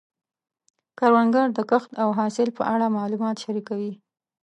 [0.99, 3.93] کروندګر د کښت او حاصل په اړه معلومات شریکوي